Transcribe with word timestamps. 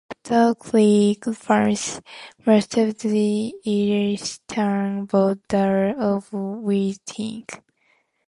Otter 0.11 0.55
Creek 0.55 1.25
forms 1.25 2.01
most 2.43 2.75
of 2.75 2.97
the 3.01 3.53
eastern 3.63 5.05
border 5.05 5.93
of 5.95 6.33
Whiting. 6.33 7.45